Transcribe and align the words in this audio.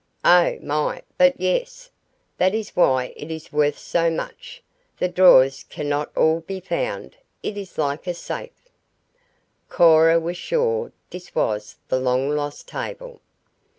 "Oh, 0.25 0.57
my, 0.63 1.03
but 1.19 1.39
yes. 1.39 1.91
That 2.39 2.55
is 2.55 2.75
why 2.75 3.13
it 3.15 3.29
is 3.29 3.53
worth 3.53 3.77
so 3.77 4.09
much. 4.09 4.63
The 4.97 5.07
drawers 5.07 5.63
cannot 5.63 6.09
all 6.17 6.39
be 6.39 6.59
found. 6.59 7.17
It 7.43 7.55
is 7.55 7.77
like 7.77 8.07
a 8.07 8.15
safe" 8.15 8.67
Cora 9.69 10.19
was 10.19 10.37
sure 10.37 10.91
this 11.11 11.35
was 11.35 11.75
the 11.89 11.99
long 11.99 12.31
lost 12.31 12.67
table. 12.67 13.21